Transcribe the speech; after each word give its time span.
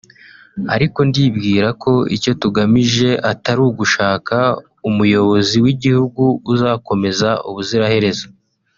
"Ariko 0.75 0.99
ndibwira 1.09 1.67
ko 1.83 1.91
icyo 2.15 2.31
tugamije 2.41 3.09
atari 3.31 3.61
ugushaka 3.69 4.35
umuyobozi 4.89 5.55
w’igihugu 5.65 6.23
uzakomeza 6.53 7.29
ubuzira 7.49 7.85
herezo 7.93 8.27